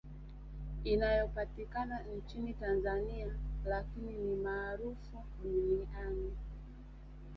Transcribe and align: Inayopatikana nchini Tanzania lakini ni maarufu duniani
Inayopatikana 0.83 1.99
nchini 2.17 2.53
Tanzania 2.53 3.27
lakini 3.65 4.13
ni 4.17 4.35
maarufu 4.35 5.23
duniani 5.43 6.31